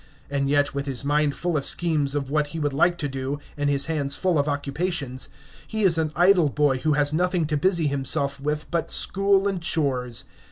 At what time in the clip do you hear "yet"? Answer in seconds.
0.49-0.73